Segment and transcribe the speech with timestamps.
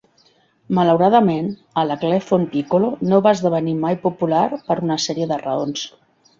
[0.77, 1.51] Malauradament,
[1.81, 5.89] el hecklefon pícolo no va esdevenir mai popular, per una sèrie de raons.